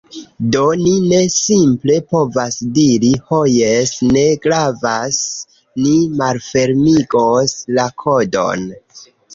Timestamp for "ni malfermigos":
5.85-7.59